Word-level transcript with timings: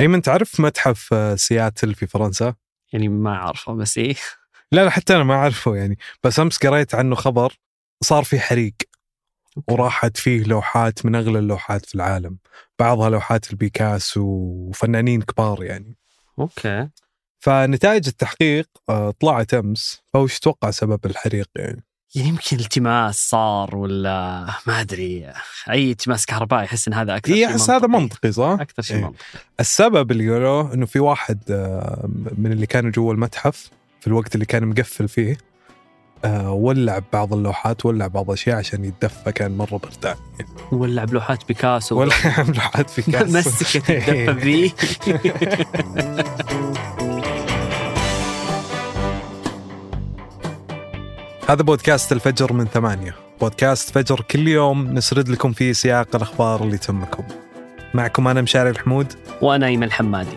ايمن 0.00 0.22
تعرف 0.22 0.60
متحف 0.60 1.12
آه، 1.12 1.34
سياتل 1.34 1.94
في 1.94 2.06
فرنسا؟ 2.06 2.54
يعني 2.92 3.08
ما 3.08 3.34
أعرفه 3.34 3.74
بس 3.74 3.98
إيه. 3.98 4.14
لا 4.72 4.84
لا 4.84 4.90
حتى 4.90 5.16
أنا 5.16 5.24
ما 5.24 5.34
أعرفه 5.34 5.76
يعني. 5.76 5.98
بس 6.24 6.40
أمس 6.40 6.58
قريت 6.58 6.94
عنه 6.94 7.14
خبر 7.14 7.58
صار 8.02 8.24
في 8.24 8.40
حريق 8.40 8.74
وراحت 9.68 10.16
فيه 10.16 10.44
لوحات 10.44 11.06
من 11.06 11.14
أغلى 11.14 11.38
اللوحات 11.38 11.86
في 11.86 11.94
العالم. 11.94 12.38
بعضها 12.78 13.10
لوحات 13.10 13.50
لبيكاسو 13.50 14.22
وفنانين 14.22 15.22
كبار 15.22 15.64
يعني. 15.64 15.96
okay. 16.38 16.88
فنتائج 17.40 18.08
التحقيق 18.08 18.68
آه، 18.88 19.10
طلعت 19.10 19.54
أمس. 19.54 20.02
فوش 20.12 20.38
تتوقع 20.38 20.70
سبب 20.70 21.06
الحريق 21.06 21.48
يعني؟ 21.56 21.84
يعني 22.14 22.28
يمكن 22.28 22.56
التماس 22.56 23.28
صار 23.28 23.76
ولا 23.76 24.46
ما 24.66 24.80
أدري. 24.80 25.32
أي 25.70 25.90
التماس 25.90 26.26
كهربائي 26.26 26.64
احس 26.64 26.88
إن 26.88 26.94
هذا 26.94 27.16
أكثر 27.16 27.32
اي 27.32 27.38
شيء 27.38 27.48
أحس 27.48 27.70
هذا 27.70 27.86
منطقي. 27.86 28.32
صح؟ 28.32 28.56
أكثر 28.60 28.82
شيء 28.82 28.96
إيه. 28.96 29.02
منطقي. 29.04 29.18
السبب 29.60 30.10
اللي 30.10 30.32
قالوه 30.32 30.74
إنه 30.74 30.86
في 30.86 31.00
واحد 31.00 31.38
آه، 31.50 32.08
من 32.38 32.52
اللي 32.52 32.66
كانوا 32.66 32.90
جوا 32.90 33.12
المتحف 33.12 33.70
في 34.00 34.06
الوقت 34.06 34.34
اللي 34.34 34.46
كان 34.46 34.66
مقفل 34.66 35.08
فيه 35.08 35.36
آه، 36.24 36.52
ولع 36.52 37.00
بعض 37.12 37.34
اللوحات 37.34 37.86
ولع 37.86 38.06
بعض 38.06 38.26
الاشياء 38.26 38.56
عشان 38.56 38.84
يتدفى 38.84 39.32
كان 39.32 39.56
مرة 39.56 39.76
بردان 39.76 40.16
ولع 40.72 41.04
بلوحات 41.04 41.48
بيكاسو. 41.48 42.00
ولع 42.00 42.14
لوحات 42.48 42.90
في 42.90 43.02
كاس 43.12 43.30
مسكت 43.30 43.90
الدفه 43.90 44.32
ذي 44.32 44.72
هذا 51.50 51.62
بودكاست 51.62 52.12
الفجر 52.12 52.52
من 52.52 52.64
ثمانية. 52.64 53.14
بودكاست 53.40 53.90
فجر 53.90 54.20
كل 54.20 54.48
يوم 54.48 54.94
نسرد 54.94 55.28
لكم 55.28 55.52
فيه 55.52 55.72
سياق 55.72 56.16
الأخبار 56.16 56.62
اللي 56.62 56.78
تهمكم. 56.78 57.24
معكم 57.94 58.28
أنا 58.28 58.42
مشاري 58.42 58.70
الحمود. 58.70 59.12
وأنا 59.42 59.66
ايمن 59.66 59.82
الحمادي 59.82 60.36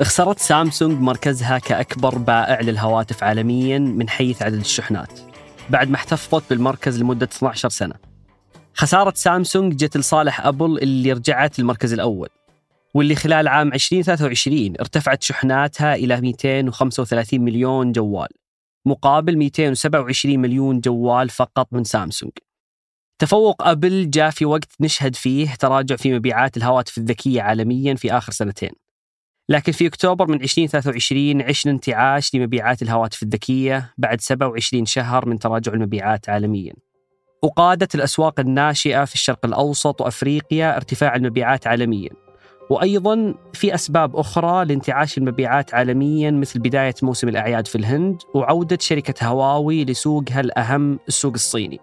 خسرت 0.00 0.38
سامسونج 0.38 1.00
مركزها 1.00 1.58
كأكبر 1.58 2.18
بائع 2.18 2.60
للهواتف 2.60 3.24
عالميا 3.24 3.78
من 3.78 4.08
حيث 4.08 4.42
عدد 4.42 4.58
الشحنات 4.58 5.20
بعد 5.70 5.90
ما 5.90 5.96
احتفظت 5.96 6.50
بالمركز 6.50 7.00
لمدة 7.00 7.28
12 7.32 7.68
سنة. 7.68 7.94
خسارة 8.74 9.12
سامسونج 9.16 9.76
جت 9.76 9.96
لصالح 9.96 10.46
أبل 10.46 10.78
اللي 10.78 11.12
رجعت 11.12 11.58
للمركز 11.58 11.92
الأول 11.92 12.28
واللي 12.94 13.14
خلال 13.14 13.48
عام 13.48 13.72
2023 13.72 14.74
ارتفعت 14.80 15.22
شحناتها 15.22 15.94
إلى 15.94 16.20
235 16.20 17.40
مليون 17.40 17.92
جوال 17.92 18.28
مقابل 18.86 19.36
227 19.36 20.38
مليون 20.38 20.80
جوال 20.80 21.28
فقط 21.28 21.68
من 21.72 21.84
سامسونج. 21.84 22.32
تفوق 23.18 23.62
أبل 23.68 24.10
جاء 24.10 24.30
في 24.30 24.44
وقت 24.44 24.72
نشهد 24.80 25.16
فيه 25.16 25.54
تراجع 25.54 25.96
في 25.96 26.14
مبيعات 26.14 26.56
الهواتف 26.56 26.98
الذكية 26.98 27.42
عالميا 27.42 27.94
في 27.94 28.12
آخر 28.12 28.32
سنتين. 28.32 28.81
لكن 29.52 29.72
في 29.72 29.86
أكتوبر 29.86 30.28
من 30.28 30.42
2023 30.42 31.42
عشنا 31.42 31.72
انتعاش 31.72 32.34
لمبيعات 32.34 32.82
الهواتف 32.82 33.22
الذكية 33.22 33.94
بعد 33.98 34.20
27 34.20 34.86
شهر 34.86 35.28
من 35.28 35.38
تراجع 35.38 35.72
المبيعات 35.72 36.28
عالميا. 36.28 36.72
وقادت 37.42 37.94
الأسواق 37.94 38.40
الناشئة 38.40 39.04
في 39.04 39.14
الشرق 39.14 39.46
الأوسط 39.46 40.00
وأفريقيا 40.00 40.76
ارتفاع 40.76 41.16
المبيعات 41.16 41.66
عالميا. 41.66 42.10
وأيضا 42.70 43.34
في 43.52 43.74
أسباب 43.74 44.16
أخرى 44.16 44.64
لانتعاش 44.64 45.18
المبيعات 45.18 45.74
عالميا 45.74 46.30
مثل 46.30 46.60
بداية 46.60 46.94
موسم 47.02 47.28
الأعياد 47.28 47.66
في 47.66 47.76
الهند 47.76 48.18
وعودة 48.34 48.78
شركة 48.80 49.26
هواوي 49.26 49.84
لسوقها 49.84 50.40
الأهم 50.40 50.98
السوق 51.08 51.32
الصيني. 51.32 51.80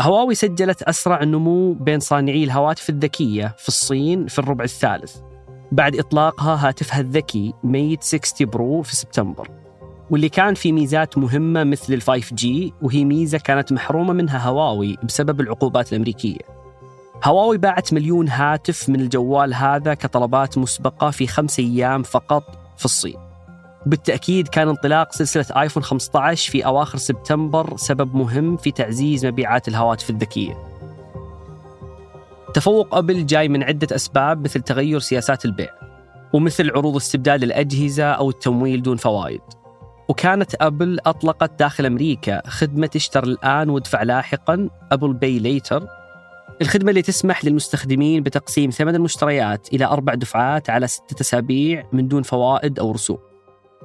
هواوي 0.00 0.34
سجلت 0.34 0.82
أسرع 0.82 1.24
نمو 1.24 1.72
بين 1.72 2.00
صانعي 2.00 2.44
الهواتف 2.44 2.90
الذكية 2.90 3.54
في 3.58 3.68
الصين 3.68 4.26
في 4.26 4.38
الربع 4.38 4.64
الثالث. 4.64 5.31
بعد 5.72 5.96
إطلاقها 5.96 6.68
هاتفها 6.68 7.00
الذكي 7.00 7.54
ميت 7.64 8.02
60 8.02 8.46
برو 8.46 8.82
في 8.82 8.96
سبتمبر 8.96 9.48
واللي 10.10 10.28
كان 10.28 10.54
في 10.54 10.72
ميزات 10.72 11.18
مهمة 11.18 11.64
مثل 11.64 11.92
ال 11.94 12.02
5G 12.02 12.46
وهي 12.82 13.04
ميزة 13.04 13.38
كانت 13.38 13.72
محرومة 13.72 14.12
منها 14.12 14.48
هواوي 14.48 14.96
بسبب 15.02 15.40
العقوبات 15.40 15.92
الأمريكية. 15.92 16.38
هواوي 17.24 17.58
باعت 17.58 17.92
مليون 17.92 18.28
هاتف 18.28 18.88
من 18.88 19.00
الجوال 19.00 19.54
هذا 19.54 19.94
كطلبات 19.94 20.58
مسبقة 20.58 21.10
في 21.10 21.26
خمس 21.26 21.58
أيام 21.58 22.02
فقط 22.02 22.42
في 22.78 22.84
الصين. 22.84 23.16
بالتأكيد 23.86 24.48
كان 24.48 24.68
انطلاق 24.68 25.12
سلسلة 25.12 25.62
آيفون 25.62 25.82
15 25.82 26.52
في 26.52 26.66
أواخر 26.66 26.98
سبتمبر 26.98 27.76
سبب 27.76 28.16
مهم 28.16 28.56
في 28.56 28.70
تعزيز 28.70 29.26
مبيعات 29.26 29.68
الهواتف 29.68 30.10
الذكية. 30.10 30.71
تفوق 32.54 32.94
أبل 32.94 33.26
جاي 33.26 33.48
من 33.48 33.62
عدة 33.62 33.96
أسباب 33.96 34.44
مثل 34.44 34.60
تغير 34.60 34.98
سياسات 34.98 35.44
البيع 35.44 35.70
ومثل 36.32 36.70
عروض 36.70 36.96
استبدال 36.96 37.44
الأجهزة 37.44 38.04
أو 38.04 38.30
التمويل 38.30 38.82
دون 38.82 38.96
فوائد. 38.96 39.40
وكانت 40.08 40.54
أبل 40.60 40.98
أطلقت 41.06 41.58
داخل 41.58 41.86
أمريكا 41.86 42.42
خدمة 42.46 42.90
اشتر 42.96 43.24
الآن 43.24 43.70
وادفع 43.70 44.02
لاحقا 44.02 44.68
Apple 44.92 45.12
Pay 45.12 45.38
Later. 45.38 45.86
الخدمة 46.62 46.90
اللي 46.90 47.02
تسمح 47.02 47.44
للمستخدمين 47.44 48.22
بتقسيم 48.22 48.70
ثمن 48.70 48.94
المشتريات 48.94 49.68
إلى 49.72 49.84
أربع 49.84 50.14
دفعات 50.14 50.70
على 50.70 50.86
ستة 50.86 51.20
أسابيع 51.20 51.88
من 51.92 52.08
دون 52.08 52.22
فوائد 52.22 52.78
أو 52.78 52.92
رسوم. 52.92 53.18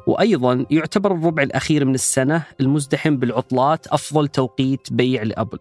وأيضا 0.07 0.65
يعتبر 0.69 1.11
الربع 1.11 1.43
الأخير 1.43 1.85
من 1.85 1.93
السنة 1.93 2.43
المزدحم 2.59 3.17
بالعطلات 3.17 3.87
أفضل 3.87 4.27
توقيت 4.27 4.93
بيع 4.93 5.23
لأبل. 5.23 5.59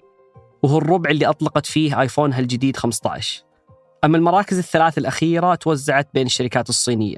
وهو 0.63 0.79
الربع 0.79 1.11
اللي 1.11 1.27
أطلقت 1.27 1.67
فيه 1.67 2.01
آيفونها 2.01 2.39
الجديد 2.39 2.77
15 2.77 3.47
أما 4.05 4.17
المراكز 4.17 4.59
الثلاث 4.59 4.99
الأخيرة 4.99 5.55
توزعت 5.55 6.09
بين 6.15 6.27
الشركات 6.27 6.69
الصينية. 6.69 7.17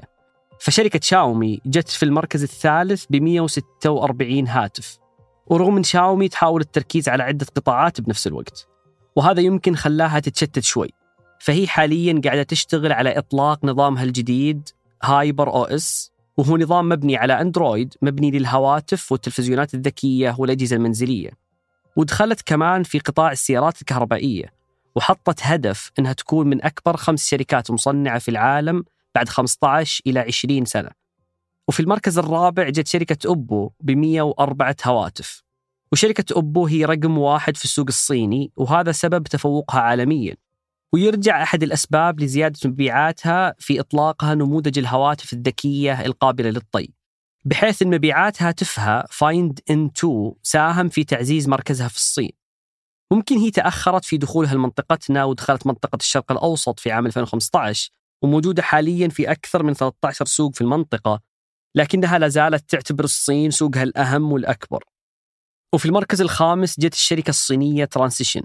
فشركة 0.59 0.99
شاومي 1.03 1.61
جت 1.65 1.89
في 1.89 2.03
المركز 2.03 2.43
الثالث 2.43 3.05
ب 3.09 3.15
146 3.15 4.47
هاتف. 4.47 4.97
ورغم 5.47 5.77
أن 5.77 5.83
شاومي 5.83 6.27
تحاول 6.27 6.61
التركيز 6.61 7.09
على 7.09 7.23
عدة 7.23 7.45
قطاعات 7.55 8.01
بنفس 8.01 8.27
الوقت 8.27 8.67
وهذا 9.15 9.41
يمكن 9.41 9.75
خلاها 9.75 10.19
تتشتت 10.19 10.63
شوي. 10.63 10.89
فهي 11.39 11.67
حاليا 11.67 12.21
قاعدة 12.23 12.43
تشتغل 12.43 12.91
على 12.91 13.17
إطلاق 13.17 13.65
نظامها 13.65 14.03
الجديد 14.03 14.69
HyperOS 15.03 16.11
وهو 16.37 16.57
نظام 16.57 16.89
مبني 16.89 17.17
على 17.17 17.41
أندرويد 17.41 17.93
مبني 18.01 18.31
للهواتف 18.31 19.11
والتلفزيونات 19.11 19.73
الذكية 19.73 20.35
والأجهزة 20.37 20.75
المنزلية. 20.75 21.48
ودخلت 21.99 22.41
كمان 22.41 22.83
في 22.83 22.99
قطاع 22.99 23.31
السيارات 23.31 23.81
الكهربائية 23.81 24.53
وحطت 24.95 25.39
هدف 25.41 25.91
أنها 25.99 26.13
تكون 26.13 26.47
من 26.47 26.63
أكبر 26.65 26.97
خمس 26.97 27.29
شركات 27.29 27.71
مصنعة 27.71 28.19
في 28.19 28.31
العالم 28.31 28.83
بعد 29.15 29.29
15 29.29 30.01
إلى 30.07 30.19
20 30.19 30.65
سنة. 30.65 30.89
وفي 31.67 31.79
المركز 31.79 32.17
الرابع 32.17 32.69
جت 32.69 32.87
شركة 32.87 33.27
أوبو 33.27 33.71
ب 33.79 33.91
104 33.91 34.75
هواتف. 34.85 35.43
وشركة 35.91 36.33
أوبو 36.35 36.65
هي 36.65 36.85
رقم 36.85 37.17
واحد 37.17 37.57
في 37.57 37.65
السوق 37.65 37.85
الصيني 37.87 38.51
وهذا 38.55 38.91
سبب 38.91 39.23
تفوقها 39.23 39.81
عالميا. 39.81 40.35
ويرجع 40.93 41.43
أحد 41.43 41.63
الأسباب 41.63 42.19
لزيادة 42.19 42.59
مبيعاتها 42.69 43.55
في 43.57 43.79
إطلاقها 43.79 44.35
نموذج 44.35 44.79
الهواتف 44.79 45.33
الذكية 45.33 46.05
القابلة 46.05 46.49
للطي. 46.49 46.98
بحيث 47.45 47.81
أن 47.81 47.89
مبيعات 47.89 48.41
هاتفها 48.41 49.05
Find 49.11 49.59
N2 49.69 50.31
ساهم 50.43 50.89
في 50.89 51.03
تعزيز 51.03 51.49
مركزها 51.49 51.87
في 51.87 51.95
الصين. 51.95 52.31
ممكن 53.11 53.37
هي 53.37 53.51
تأخرت 53.51 54.05
في 54.05 54.17
دخولها 54.17 54.53
لمنطقتنا 54.53 55.23
ودخلت 55.23 55.67
منطقة 55.67 55.95
الشرق 55.95 56.31
الأوسط 56.31 56.79
في 56.79 56.91
عام 56.91 57.05
2015 57.05 57.91
وموجودة 58.23 58.61
حاليا 58.61 59.07
في 59.07 59.31
أكثر 59.31 59.63
من 59.63 59.73
13 59.73 60.25
سوق 60.25 60.55
في 60.55 60.61
المنطقة 60.61 61.21
لكنها 61.75 62.19
لا 62.19 62.27
زالت 62.27 62.69
تعتبر 62.69 63.03
الصين 63.03 63.51
سوقها 63.51 63.83
الأهم 63.83 64.31
والأكبر. 64.31 64.83
وفي 65.73 65.85
المركز 65.85 66.21
الخامس 66.21 66.79
جت 66.79 66.93
الشركة 66.93 67.29
الصينية 67.29 67.85
Transsion 67.85 68.41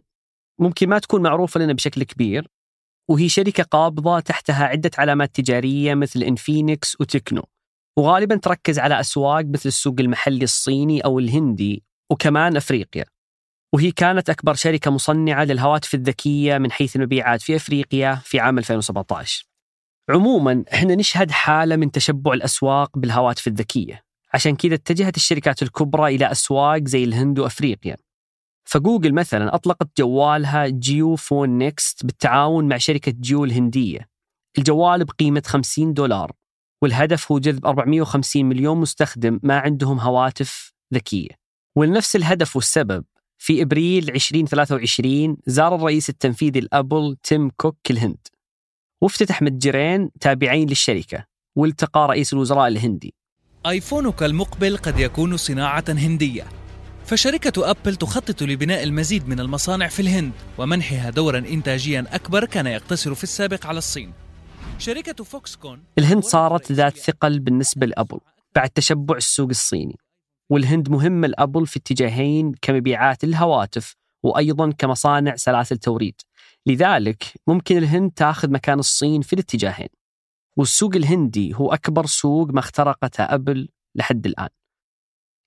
ممكن 0.61 0.89
ما 0.89 0.99
تكون 0.99 1.23
معروفة 1.23 1.61
لنا 1.61 1.73
بشكل 1.73 2.03
كبير 2.03 2.49
وهي 3.11 3.29
شركة 3.29 3.63
قابضة 3.63 4.21
تحتها 4.21 4.65
عدة 4.65 4.91
علامات 4.99 5.35
تجارية 5.35 5.95
مثل 5.95 6.23
Infinix 6.23 7.01
و 7.01 7.07
Tecno. 7.07 7.45
وغالبا 7.99 8.37
تركز 8.37 8.79
على 8.79 9.01
أسواق 9.01 9.45
مثل 9.45 9.69
السوق 9.69 9.95
المحلي 10.01 10.45
الصيني 10.45 11.01
أو 11.01 11.19
الهندي 11.19 11.85
وكمان 12.11 12.57
أفريقيا. 12.57 13.05
وهي 13.73 13.91
كانت 13.91 14.31
أكبر 14.31 14.55
شركة 14.55 14.91
مصنعة 14.91 15.45
للهواتف 15.45 15.95
الذكية 15.95 16.59
من 16.59 16.73
حيث 16.73 16.97
المبيعات 16.97 17.43
في 17.43 17.57
أفريقيا 17.57 18.15
في 18.15 18.41
عام 18.41 18.59
2017 18.59 19.47
عموما 20.11 20.65
إحنا 20.75 20.95
نشهد 20.95 21.31
حالة 21.31 21.77
من 21.77 21.91
تشبع 21.91 22.33
الأسواق 22.33 22.99
بالهواتف 22.99 23.47
الذكية. 23.47 24.05
عشان 24.35 24.57
كذا 24.57 24.75
اتجهت 24.75 25.17
الشركات 25.17 25.63
الكبرى 25.63 26.15
إلى 26.15 26.31
أسواق 26.31 26.85
زي 26.85 27.05
الهند 27.05 27.39
وأفريقيا. 27.39 27.97
فجوجل 28.65 29.15
مثلا 29.15 29.55
أطلقت 29.55 29.89
جوالها 29.99 30.69
JioPhone 30.69 31.59
Next 31.59 32.07
بالتعاون 32.07 32.69
مع 32.69 32.77
شركة 32.77 33.13
Jio 33.21 33.45
الهندية. 33.45 34.09
الجوال 34.59 35.05
بقيمة 35.05 35.43
50 35.47 35.95
دولار. 35.95 36.33
والهدف 36.85 37.33
هو 37.33 37.39
جذب 37.39 37.67
450 37.67 38.45
مليون 38.45 38.79
مستخدم 38.79 39.41
ما 39.43 39.59
عندهم 39.59 40.01
هواتف 40.01 40.73
ذكية. 40.95 41.29
ولنفس 41.77 42.17
الهدف 42.17 42.57
والسبب 42.57 43.05
في 43.39 43.63
إبريل 43.63 44.11
2023 44.11 45.37
زار 45.47 45.75
الرئيس 45.75 46.09
التنفيذي 46.09 46.59
لأبل 46.59 47.17
تيم 47.23 47.51
كوك 47.57 47.91
الهند. 47.91 48.29
وافتتح 49.01 49.43
متجرين 49.43 50.11
تابعين 50.21 50.69
للشركة 50.69 51.25
والتقى 51.57 52.09
رئيس 52.09 52.33
الوزراء 52.33 52.69
الهندي. 52.69 53.15
آيفونك 53.67 54.23
المقبل 54.23 54.77
قد 54.77 54.99
يكون 54.99 55.37
صناعة 55.37 55.85
هندية. 55.89 56.45
فشركة 57.07 57.71
أبل 57.71 57.97
تخطط 57.97 58.43
لبناء 58.43 58.83
المزيد 58.83 59.29
من 59.29 59.41
المصانع 59.41 59.89
في 59.89 60.01
الهند 60.01 60.33
ومنحها 60.59 61.11
دورا 61.11 61.39
إنتاجيا 61.39 62.07
أكبر 62.13 62.45
كان 62.45 62.67
يقتصر 62.67 63.15
في 63.15 63.25
السابق 63.25 63.67
على 63.67 63.79
الصين. 63.79 64.24
شركة 64.85 65.25
فوكسكون 65.25 65.83
الهند 65.99 66.25
صارت 66.25 66.73
ذات 66.73 66.99
ثقل 66.99 67.39
بالنسبة 67.39 67.87
لأبل 67.87 68.19
بعد 68.55 68.71
تشبع 68.71 69.17
السوق 69.17 69.49
الصيني. 69.49 69.99
والهند 70.51 70.89
مهمة 70.89 71.27
لأبل 71.29 71.67
في 71.67 71.79
اتجاهين 71.79 72.55
كمبيعات 72.63 73.25
الهواتف 73.25 73.97
وأيضا 74.23 74.71
كمصانع 74.71 75.37
سلاسل 75.37 75.79
توريد 75.79 76.15
لذلك 76.67 77.25
ممكن 77.47 77.77
الهند 77.77 78.11
تأخذ 78.11 78.51
مكان 78.51 78.79
الصين 78.79 79.23
في 79.23 79.33
الاتجاهين. 79.33 79.89
والسوق 80.57 80.97
الهندي 80.97 81.55
هو 81.55 81.73
أكبر 81.73 82.07
سوق 82.07 82.51
ما 82.51 82.59
اخترقته 82.59 83.25
أبل 83.25 83.69
لحد 83.95 84.27
الآن. 84.27 84.49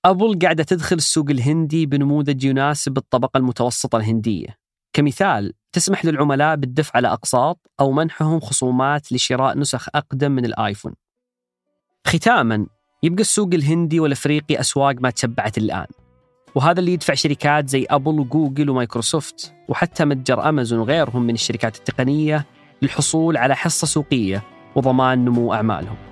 أبل 0.06 0.40
قاعدة 0.40 0.64
تدخل 0.64 0.96
السوق 0.96 1.30
الهندي 1.30 1.86
بنموذج 1.86 2.44
يناسب 2.44 2.98
الطبقة 2.98 3.38
المتوسطة 3.38 3.98
الهندية. 3.98 4.58
كمثال 4.94 5.54
تسمح 5.72 6.06
للعملاء 6.06 6.56
بالدفع 6.56 6.92
على 6.96 7.08
أقساط 7.08 7.72
أو 7.80 7.92
منحهم 7.92 8.40
خصومات 8.40 9.12
لشراء 9.12 9.58
نسخ 9.58 9.88
أقدم 9.96 10.32
من 10.32 10.46
الآيفون 10.46 10.94
ختاما 12.08 12.68
يبقى 13.04 13.22
السوق 13.22 13.50
الهندي 13.54 14.00
والأفريقي 14.00 14.60
أسواق 14.60 14.96
ما 15.00 15.10
تشبعت 15.10 15.58
الآن 15.58 15.88
وهذا 16.56 16.80
اللي 16.80 16.94
يدفع 16.94 17.14
شركات 17.14 17.70
زي 17.70 17.86
أبل 17.90 18.20
وجوجل 18.20 18.70
ومايكروسوفت 18.70 19.54
وحتى 19.70 20.06
متجر 20.06 20.50
أمازون 20.50 20.80
وغيرهم 20.80 21.22
من 21.22 21.34
الشركات 21.34 21.78
التقنية 21.78 22.46
للحصول 22.82 23.38
على 23.38 23.56
حصة 23.56 23.88
سوقية 23.88 24.44
وضمان 24.76 25.26
نمو 25.26 25.54
أعمالهم. 25.54 26.07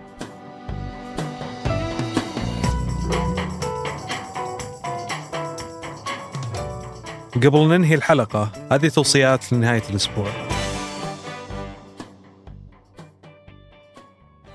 قبل 7.36 7.68
ننهي 7.68 7.96
الحلقة 7.96 8.52
هذه 8.72 8.88
توصيات 8.88 9.54
لنهاية 9.54 9.84
الأسبوع. 9.90 10.28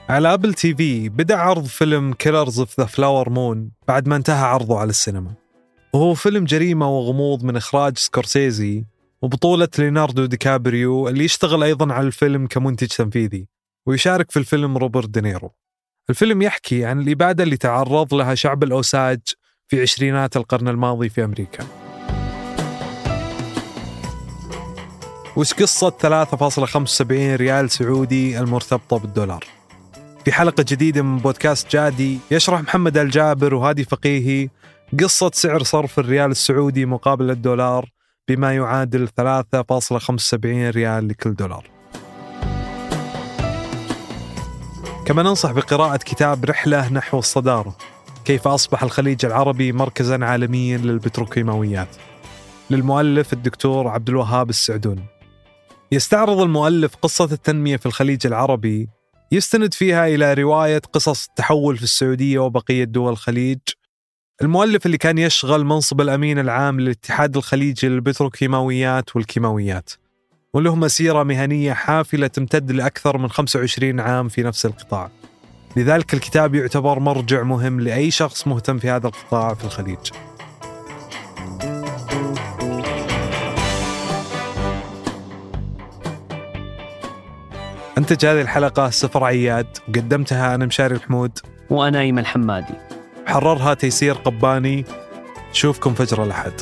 على 0.09 0.35
Apple 0.35 0.55
TV 0.55 1.09
بدأ 1.09 1.37
عرض 1.37 1.65
فيلم 1.65 2.12
Killers 2.12 2.61
of 2.61 2.81
the 2.81 2.87
Flower 2.87 3.31
Moon 3.31 3.71
بعد 3.88 4.09
ما 4.09 4.17
انتهى 4.17 4.44
عرضه 4.44 4.79
على 4.79 4.91
السينما. 4.91 5.35
وهو 5.93 6.15
فيلم 6.15 6.44
جريمة 6.44 6.88
وغموض 6.88 7.44
من 7.44 7.56
إخراج 7.56 7.99
سكورسيزي 7.99 8.85
وبطولة 9.23 9.69
ليناردو 9.79 10.27
دي 10.27 10.37
كابريو 10.37 11.09
اللي 11.09 11.25
يشتغل 11.25 11.62
أيضا 11.62 11.94
على 11.94 12.06
الفيلم 12.06 12.47
كمنتج 12.47 12.87
تنفيذي 12.87 13.49
ويشارك 13.87 14.31
في 14.31 14.38
الفيلم 14.38 14.79
روبرت 14.79 15.09
دينيرو. 15.09 15.55
الفيلم 16.11 16.43
يحكي 16.43 16.85
عن 16.85 17.00
الإبادة 17.00 17.44
اللي 17.44 17.56
تعرض 17.56 18.15
لها 18.15 18.35
شعب 18.35 18.62
الأوساج 18.62 19.21
في 19.69 19.82
عشرينات 19.82 20.37
القرن 20.37 20.69
الماضي 20.69 21.09
في 21.09 21.25
أمريكا. 21.25 21.80
وش 25.37 25.55
قصة 25.55 25.91
3.75 25.91 27.11
ريال 27.12 27.71
سعودي 27.71 28.38
المرتبطة 28.38 28.99
بالدولار؟ 28.99 29.44
في 30.25 30.32
حلقة 30.32 30.65
جديدة 30.69 31.03
من 31.03 31.19
بودكاست 31.19 31.73
جادي 31.73 32.19
يشرح 32.31 32.61
محمد 32.61 32.99
الجابر 32.99 33.55
وهادي 33.55 33.85
فقيهي 33.85 34.49
قصة 35.00 35.31
سعر 35.35 35.62
صرف 35.62 35.99
الريال 35.99 36.31
السعودي 36.31 36.87
مقابل 36.87 37.31
الدولار 37.31 37.91
بما 38.29 38.56
يعادل 38.56 39.09
3.75 39.09 40.44
ريال 40.44 41.09
لكل 41.09 41.35
دولار. 41.35 41.65
كما 45.06 45.23
ننصح 45.23 45.53
بقراءة 45.53 45.97
كتاب 45.97 46.44
رحلة 46.44 46.93
نحو 46.93 47.19
الصدارة 47.19 47.77
كيف 48.25 48.49
أصبح 48.49 48.82
الخليج 48.82 49.27
العربي 49.27 49.73
مركزا 49.73 50.25
عالميا 50.25 50.79
للبتروكيماويات؟ 50.79 51.97
للمؤلف 52.71 53.32
الدكتور 53.32 53.88
عبد 53.88 54.09
الوهاب 54.09 54.50
السعدون. 54.50 55.19
يستعرض 55.93 56.41
المؤلف 56.41 56.97
قصة 56.97 57.29
التنمية 57.33 57.77
في 57.77 57.87
الخليج 57.87 58.27
العربي 58.27 58.89
يستند 59.33 59.75
فيها 59.75 60.07
إلى 60.07 60.35
رواية 60.35 60.83
قصص 60.93 61.29
التحول 61.29 61.77
في 61.77 61.83
السعودية 61.83 62.39
وبقية 62.39 62.85
دول 62.85 63.13
الخليج. 63.13 63.59
المؤلف 64.43 64.87
اللي 64.87 64.99
كان 64.99 65.19
يشغل 65.19 65.65
منصب 65.65 66.01
الأمين 66.01 66.39
العام 66.39 66.81
للاتحاد 66.81 67.37
الخليجي 67.37 67.89
للبتروكيماويات 67.89 69.17
والكيماويات 69.17 69.91
وله 70.55 70.75
مسيرة 70.77 71.23
مهنية 71.23 71.73
حافلة 71.73 72.27
تمتد 72.27 72.73
لأكثر 72.73 73.19
من 73.19 73.31
25 73.31 74.01
عام 74.01 74.29
في 74.29 74.43
نفس 74.43 74.67
القطاع. 74.67 75.11
لذلك 75.77 76.15
الكتاب 76.15 76.55
يعتبر 76.55 76.99
مرجع 76.99 77.43
مهم 77.43 77.81
لأي 77.81 78.11
شخص 78.11 78.47
مهتم 78.47 78.79
في 78.79 78.91
هذا 78.91 79.07
القطاع 79.07 79.55
في 79.55 79.65
الخليج. 79.65 80.11
أنتج 88.11 88.27
هذه 88.27 88.41
الحلقة 88.41 88.91
سفر 88.91 89.25
عياد 89.25 89.67
وقدمتها 89.89 90.55
أنا 90.55 90.67
مشاري 90.67 90.95
الحمود. 90.95 91.39
وأنا 91.71 92.01
أيمن 92.01 92.27
حمادي. 92.27 92.75
حررها 93.27 93.75
تيسير 93.75 94.15
قباني. 94.15 94.85
نشوفكم 95.51 95.95
فجر 95.95 96.25
الأحد. 96.25 96.53